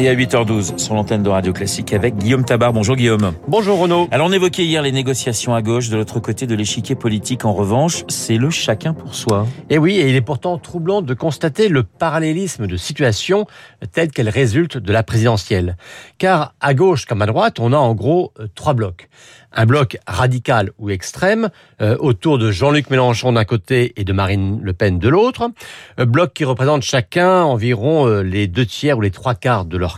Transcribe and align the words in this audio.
Et 0.00 0.08
à 0.08 0.14
8h12 0.14 0.78
sur 0.78 0.94
l'antenne 0.94 1.22
de 1.22 1.28
Radio 1.28 1.52
Classique 1.52 1.92
avec 1.92 2.16
Guillaume 2.16 2.42
Tabar. 2.42 2.72
Bonjour 2.72 2.96
Guillaume. 2.96 3.34
Bonjour 3.48 3.78
Renaud. 3.78 4.08
Alors 4.10 4.28
on 4.28 4.32
évoquait 4.32 4.64
hier 4.64 4.80
les 4.80 4.92
négociations 4.92 5.54
à 5.54 5.60
gauche. 5.60 5.90
De 5.90 5.98
l'autre 5.98 6.20
côté 6.20 6.46
de 6.46 6.54
l'échiquier 6.54 6.94
politique, 6.94 7.44
en 7.44 7.52
revanche, 7.52 8.04
c'est 8.08 8.38
le 8.38 8.48
chacun 8.48 8.94
pour 8.94 9.14
soi. 9.14 9.46
Et 9.68 9.76
oui, 9.76 9.96
et 9.98 10.08
il 10.08 10.16
est 10.16 10.22
pourtant 10.22 10.56
troublant 10.56 11.02
de 11.02 11.12
constater 11.12 11.68
le 11.68 11.82
parallélisme 11.82 12.66
de 12.66 12.78
situation 12.78 13.44
telle 13.92 14.10
qu'elle 14.10 14.30
résulte 14.30 14.78
de 14.78 14.90
la 14.90 15.02
présidentielle. 15.02 15.76
Car 16.16 16.54
à 16.62 16.72
gauche 16.72 17.04
comme 17.04 17.20
à 17.20 17.26
droite, 17.26 17.60
on 17.60 17.74
a 17.74 17.76
en 17.76 17.94
gros 17.94 18.32
euh, 18.40 18.46
trois 18.54 18.72
blocs. 18.72 19.10
Un 19.52 19.66
bloc 19.66 19.98
radical 20.06 20.70
ou 20.78 20.90
extrême 20.90 21.50
euh, 21.82 21.96
autour 21.98 22.38
de 22.38 22.52
Jean-Luc 22.52 22.88
Mélenchon 22.88 23.32
d'un 23.32 23.44
côté 23.44 23.92
et 23.96 24.04
de 24.04 24.12
Marine 24.12 24.60
Le 24.62 24.72
Pen 24.72 24.98
de 24.98 25.08
l'autre. 25.08 25.50
Un 25.98 26.06
bloc 26.06 26.32
qui 26.32 26.44
représente 26.44 26.82
chacun 26.82 27.42
environ 27.42 28.06
euh, 28.06 28.22
les 28.22 28.46
deux 28.46 28.64
tiers 28.64 28.96
ou 28.96 29.00
les 29.00 29.10
trois 29.10 29.34
quarts 29.34 29.64
de 29.64 29.76
leur 29.76 29.89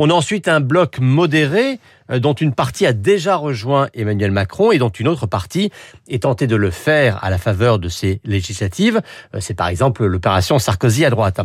On 0.00 0.10
a 0.10 0.12
ensuite 0.12 0.46
un 0.46 0.60
bloc 0.60 0.98
modéré 1.00 1.80
euh, 2.10 2.20
dont 2.20 2.32
une 2.32 2.54
partie 2.54 2.86
a 2.86 2.92
déjà 2.92 3.36
rejoint 3.36 3.88
Emmanuel 3.94 4.30
Macron 4.30 4.70
et 4.70 4.78
dont 4.78 4.88
une 4.88 5.08
autre 5.08 5.26
partie 5.26 5.70
est 6.08 6.22
tentée 6.22 6.46
de 6.46 6.56
le 6.56 6.70
faire 6.70 7.22
à 7.22 7.30
la 7.30 7.38
faveur 7.38 7.78
de 7.78 7.88
ces 7.88 8.20
législatives. 8.24 9.02
Euh, 9.34 9.40
c'est 9.40 9.54
par 9.54 9.68
exemple 9.68 10.06
l'opération 10.06 10.58
Sarkozy 10.58 11.04
à 11.04 11.10
droite. 11.10 11.40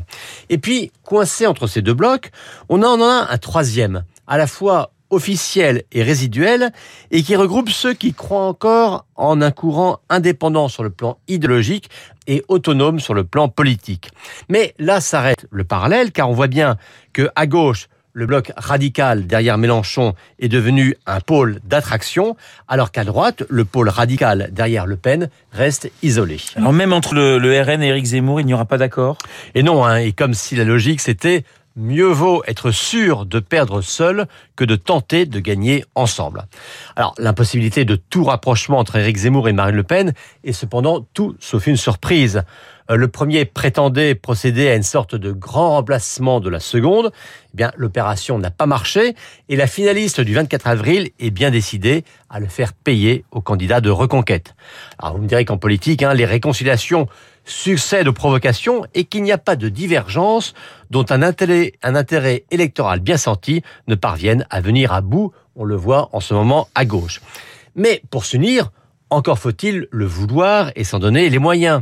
Et 0.50 0.60
puis, 0.60 0.92
coincé 1.04 1.48
entre 1.48 1.66
ces 1.68 1.82
deux 1.82 1.96
blocs, 1.96 2.32
on 2.70 2.84
en 2.84 3.02
a 3.02 3.28
un 3.32 3.38
troisième, 3.40 4.04
à 4.28 4.38
la 4.38 4.48
fois 4.48 4.93
officiel 5.14 5.84
et 5.92 6.04
résiduel, 6.04 6.72
et 7.12 7.24
qui 7.24 7.36
regroupe 7.36 7.70
ceux 7.70 7.94
qui 7.94 8.14
croient 8.14 8.48
encore 8.48 9.06
en 9.16 9.42
un 9.42 9.52
courant 9.52 10.00
indépendant 10.10 10.68
sur 10.68 10.84
le 10.84 10.90
plan 10.90 11.18
idéologique 11.28 11.90
et 12.28 12.44
autonome 12.48 13.00
sur 13.00 13.14
le 13.14 13.24
plan 13.24 13.48
politique. 13.48 14.12
Mais 14.50 14.74
là 14.80 15.02
s'arrête 15.02 15.46
le 15.52 15.64
parallèle, 15.64 16.12
car 16.12 16.30
on 16.30 16.34
voit 16.34 16.48
bien 16.48 16.78
que 17.14 17.30
à 17.36 17.48
gauche, 17.48 17.88
le 18.14 18.28
bloc 18.28 18.52
radical 18.56 19.26
derrière 19.26 19.58
Mélenchon 19.58 20.14
est 20.40 20.48
devenu 20.48 20.96
un 21.08 21.20
pôle 21.20 21.60
d'attraction, 21.64 22.38
alors 22.68 22.92
qu'à 22.92 23.04
droite, 23.04 23.44
le 23.50 23.66
pôle 23.66 23.90
radical 23.90 24.50
derrière 24.52 24.86
Le 24.86 24.98
Pen 24.98 25.30
reste 25.52 25.92
isolé. 26.04 26.38
Alors 26.56 26.74
même 26.74 26.94
entre 26.94 27.16
le, 27.16 27.40
le 27.40 27.60
RN 27.60 27.82
et 27.82 27.88
Éric 27.88 28.06
Zemmour, 28.06 28.40
il 28.40 28.46
n'y 28.46 28.54
aura 28.54 28.66
pas 28.66 28.78
d'accord? 28.78 29.18
Et 29.56 29.64
non, 29.64 29.84
hein, 29.84 29.98
et 29.98 30.12
comme 30.12 30.36
si 30.36 30.56
la 30.56 30.64
logique 30.64 31.02
c'était 31.02 31.44
mieux 31.76 32.12
vaut 32.12 32.44
être 32.48 32.72
sûr 32.72 33.26
de 33.26 33.40
perdre 33.40 33.82
seul 33.82 34.28
que 34.56 34.64
de 34.64 34.76
tenter 34.76 35.26
de 35.26 35.40
gagner 35.40 35.86
ensemble. 35.96 36.46
Alors, 36.96 37.14
l'impossibilité 37.18 37.86
de 37.86 37.96
tout 37.96 38.24
rapprochement 38.24 38.80
entre 38.80 38.96
Éric 38.96 39.18
Zemmour 39.18 39.50
et 39.50 39.54
Marine 39.54 39.76
Le 39.76 39.84
Pen 39.84 40.14
est 40.44 40.54
cependant 40.54 41.06
tout 41.14 41.36
sauf 41.40 41.68
une 41.68 41.78
surprise. 41.78 42.44
Euh, 42.90 42.96
le 42.96 43.08
premier 43.08 43.46
prétendait 43.46 44.16
procéder 44.16 44.70
à 44.70 44.76
une 44.76 44.84
sorte 44.84 45.16
de 45.16 45.32
grand 45.32 45.72
remplacement 45.72 46.40
de 46.40 46.50
la 46.50 46.60
seconde. 46.60 47.12
Eh 47.54 47.58
bien, 47.58 47.72
l'opération 47.78 48.40
n'a 48.40 48.52
pas 48.52 48.66
marché 48.66 49.16
et 49.50 49.56
la 49.56 49.68
finaliste 49.68 50.22
du 50.22 50.34
24 50.34 50.68
avril 50.68 51.10
est 51.20 51.32
bien 51.32 51.52
décidée 51.52 52.04
à 52.30 52.40
le 52.40 52.48
faire 52.48 52.74
payer 52.74 53.26
aux 53.32 53.42
candidats 53.42 53.82
de 53.82 53.90
reconquête. 53.90 54.56
Alors, 55.00 55.16
vous 55.16 55.24
me 55.24 55.28
direz 55.28 55.46
qu'en 55.46 55.58
politique, 55.58 56.04
hein, 56.04 56.14
les 56.14 56.26
réconciliations 56.26 57.08
succèdent 57.46 58.08
aux 58.08 58.14
provocations 58.14 58.86
et 58.94 59.04
qu'il 59.04 59.24
n'y 59.24 59.32
a 59.32 59.38
pas 59.38 59.56
de 59.56 59.70
divergence 59.70 60.54
dont 60.90 61.06
un 61.10 61.22
intérêt, 61.22 61.74
un 61.84 61.96
intérêt 61.96 62.46
électoral 62.52 63.00
bien 63.00 63.18
senti 63.18 63.64
ne 63.88 63.96
parvienne 63.96 64.46
à 64.50 64.62
venir 64.62 64.94
à 64.94 65.02
bout. 65.02 65.34
On 65.56 65.66
le 65.66 65.76
voit 65.76 66.10
en 66.14 66.20
ce 66.20 66.34
moment 66.34 66.68
à 66.74 66.86
gauche. 66.86 67.22
Mais 67.76 68.02
pour 68.10 68.26
s'unir, 68.26 68.72
encore 69.10 69.40
faut-il 69.40 69.88
le 69.92 70.06
vouloir 70.06 70.72
et 70.76 70.84
s'en 70.84 71.00
donner 71.00 71.30
les 71.30 71.40
moyens. 71.40 71.82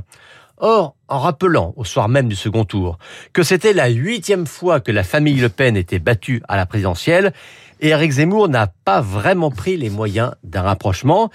Or, 0.64 0.96
en 1.08 1.18
rappelant 1.18 1.74
au 1.76 1.84
soir 1.84 2.08
même 2.08 2.28
du 2.28 2.36
second 2.36 2.66
tour 2.66 3.00
que 3.34 3.42
c'était 3.42 3.74
la 3.74 3.88
huitième 3.88 4.46
fois 4.46 4.80
que 4.80 4.92
la 4.92 5.04
famille 5.04 5.40
Le 5.40 5.50
Pen 5.50 5.76
était 5.76 5.98
battue 5.98 6.44
à 6.48 6.56
la 6.56 6.68
présidentielle, 6.68 7.34
Eric 7.80 8.12
Zemmour 8.12 8.48
n'a 8.48 8.68
pas 8.68 9.02
vraiment 9.02 9.50
pris 9.50 9.76
les 9.76 9.90
moyens 9.90 10.34
d'un 10.44 10.62
rapprochement. 10.62 11.32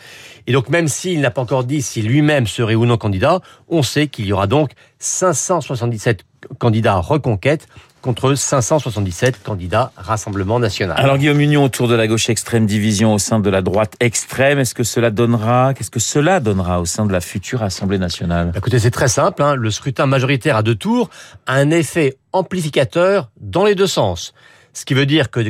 Et 0.46 0.52
donc, 0.52 0.68
même 0.68 0.86
s'il 0.86 1.20
n'a 1.20 1.32
pas 1.32 1.42
encore 1.42 1.64
dit 1.64 1.82
si 1.82 2.02
lui-même 2.02 2.46
serait 2.46 2.76
ou 2.76 2.86
non 2.86 2.98
candidat, 2.98 3.40
on 3.66 3.82
sait 3.82 4.06
qu'il 4.06 4.26
y 4.26 4.32
aura 4.32 4.46
donc 4.46 4.70
577 5.00 6.24
candidats 6.60 6.98
reconquête 6.98 7.66
contre 8.06 8.34
577 8.34 9.42
candidats 9.42 9.90
Rassemblement 9.96 10.60
national. 10.60 10.96
Alors 10.96 11.18
Guillaume 11.18 11.40
Union 11.40 11.64
autour 11.64 11.88
de 11.88 11.96
la 11.96 12.06
gauche 12.06 12.30
extrême, 12.30 12.64
division 12.64 13.14
au 13.14 13.18
sein 13.18 13.40
de 13.40 13.50
la 13.50 13.62
droite 13.62 13.94
extrême, 13.98 14.60
est-ce 14.60 14.76
que 14.76 14.84
cela 14.84 15.10
donnera, 15.10 15.74
qu'est-ce 15.74 15.90
que 15.90 15.98
cela 15.98 16.38
donnera 16.38 16.80
au 16.80 16.84
sein 16.84 17.04
de 17.04 17.12
la 17.12 17.20
future 17.20 17.64
Assemblée 17.64 17.98
nationale? 17.98 18.52
Écoutez, 18.54 18.78
c'est 18.78 18.92
très 18.92 19.08
simple, 19.08 19.42
hein. 19.42 19.56
le 19.56 19.70
scrutin 19.72 20.06
majoritaire 20.06 20.54
à 20.54 20.62
deux 20.62 20.76
tours 20.76 21.10
a 21.48 21.54
un 21.54 21.70
effet 21.70 22.16
amplificateur 22.32 23.28
dans 23.40 23.64
les 23.64 23.74
deux 23.74 23.88
sens. 23.88 24.34
Ce 24.76 24.84
qui 24.84 24.92
veut 24.94 25.06
dire 25.06 25.30
que 25.30 25.40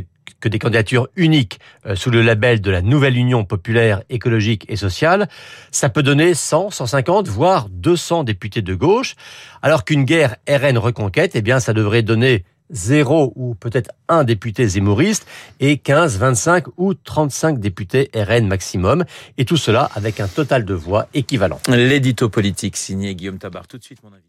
que 0.41 0.49
des 0.49 0.59
candidatures 0.59 1.09
uniques 1.17 1.61
euh, 1.87 1.97
sous 1.97 2.11
le 2.11 2.23
label 2.23 2.61
de 2.61 2.71
la 2.71 2.83
nouvelle 2.83 3.17
Union 3.17 3.45
populaire 3.45 4.03
écologique 4.11 4.65
et 4.69 4.77
sociale, 4.77 5.29
ça 5.71 5.89
peut 5.89 6.03
donner 6.03 6.35
100, 6.35 6.71
150, 6.71 7.29
voire 7.29 7.69
200 7.71 8.25
députés 8.25 8.63
de 8.63 8.75
gauche, 8.75 9.15
alors 9.63 9.85
qu'une 9.85 10.05
guerre 10.05 10.37
RN 10.49 10.79
reconquête, 10.79 11.33
eh 11.35 11.43
bien, 11.43 11.61
ça 11.61 11.73
devrait 11.73 12.03
donner 12.03 12.45
zéro 12.69 13.33
ou 13.37 13.55
peut-être 13.55 13.91
un 14.09 14.25
député 14.25 14.67
zémouriste 14.67 15.27
et 15.61 15.79
15, 15.79 16.19
25 16.19 16.65
ou 16.77 16.95
35 16.95 17.61
députés 17.61 18.11
RN 18.15 18.47
maximum. 18.47 19.05
Et 19.39 19.45
tout 19.45 19.57
cela 19.57 19.89
avec 19.95 20.19
un 20.21 20.27
total 20.29 20.65
de 20.65 20.75
voix 20.75 21.07
équivalent. 21.15 21.61
L'édito 21.69 22.29
politique 22.29 22.77
signé 22.77 23.15
Guillaume 23.15 23.39
Tabar. 23.39 23.69
Tout 23.69 23.79
de 23.79 23.85
suite, 23.85 24.03
mon 24.03 24.13
avis. 24.13 24.27